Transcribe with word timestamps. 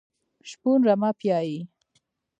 شپون 0.49 0.79
رمه 0.87 1.09
پيایي. 1.19 1.59